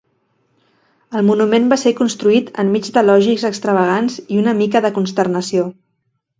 [1.19, 5.71] El monument va ser construït enmig d'elogis extravagants i una mica de consternació.